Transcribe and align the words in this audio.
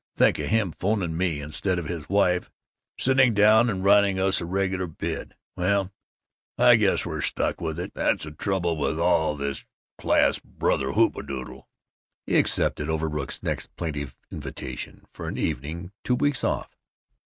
Think 0.17 0.39
of 0.39 0.47
him 0.47 0.71
'phoning 0.71 1.15
me, 1.15 1.41
instead 1.41 1.77
of 1.77 1.85
his 1.85 2.09
wife 2.09 2.49
sitting 2.97 3.35
down 3.35 3.69
and 3.69 3.83
writing 3.83 4.17
us 4.17 4.41
a 4.41 4.45
regular 4.45 4.87
bid! 4.87 5.35
Well, 5.55 5.91
I 6.57 6.75
guess 6.77 7.05
we're 7.05 7.21
stuck 7.21 7.57
for 7.59 7.79
it. 7.79 7.93
That's 7.93 8.23
the 8.23 8.31
trouble 8.31 8.77
with 8.77 8.99
all 8.99 9.35
this 9.37 9.63
class 9.99 10.39
brother 10.39 10.93
hooptedoodle." 10.93 11.67
He 12.25 12.37
accepted 12.39 12.89
Overbrook's 12.89 13.43
next 13.43 13.75
plaintive 13.75 14.15
invitation, 14.31 15.05
for 15.13 15.27
an 15.27 15.37
evening 15.37 15.91
two 16.03 16.15
weeks 16.15 16.43
off. 16.43 16.75